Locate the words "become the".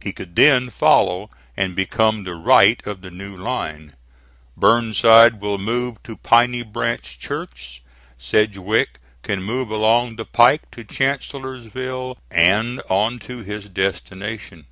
1.76-2.34